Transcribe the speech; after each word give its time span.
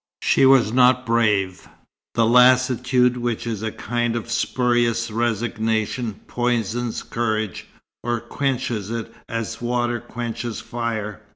She 0.23 0.47
was 0.47 0.73
not 0.73 1.05
brave. 1.05 1.67
The 2.15 2.25
lassitude 2.25 3.17
which 3.17 3.45
is 3.45 3.61
a 3.61 3.71
kind 3.71 4.15
of 4.15 4.31
spurious 4.31 5.11
resignation 5.11 6.21
poisons 6.25 7.03
courage, 7.03 7.67
or 8.03 8.19
quenches 8.19 8.89
it 8.89 9.13
as 9.29 9.61
water 9.61 9.99
quenches 9.99 10.59
fire. 10.59 11.21